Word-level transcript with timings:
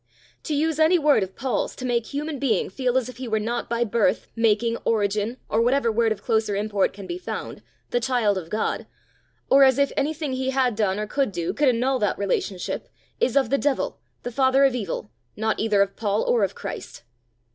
To 0.45 0.55
use 0.55 0.79
any 0.79 0.97
word 0.97 1.21
of 1.21 1.35
Paul's 1.35 1.75
to 1.75 1.85
make 1.85 2.07
human 2.07 2.39
being 2.39 2.71
feel 2.71 2.97
as 2.97 3.07
if 3.07 3.17
he 3.17 3.27
were 3.27 3.39
not 3.39 3.69
by 3.69 3.83
birth, 3.83 4.25
making, 4.35 4.77
origin, 4.77 5.37
or 5.47 5.61
whatever 5.61 5.91
word 5.91 6.11
of 6.11 6.23
closer 6.23 6.55
import 6.55 6.91
can 6.91 7.05
be 7.05 7.19
found, 7.19 7.61
the 7.91 7.99
child 7.99 8.35
of 8.35 8.49
God, 8.49 8.87
or 9.47 9.63
as 9.63 9.77
if 9.77 9.91
anything 9.95 10.33
he 10.33 10.49
had 10.49 10.75
done 10.75 10.97
or 10.97 11.05
could 11.05 11.31
do 11.31 11.53
could 11.53 11.69
annul 11.69 11.99
that 11.99 12.17
relationship, 12.17 12.89
is 13.19 13.37
of 13.37 13.51
the 13.51 13.59
devil, 13.59 13.99
the 14.23 14.31
father 14.31 14.65
of 14.65 14.73
evil, 14.73 15.11
not 15.35 15.59
either 15.59 15.83
of 15.83 15.95
Paul 15.95 16.23
or 16.23 16.43
of 16.43 16.55
Christ. 16.55 17.03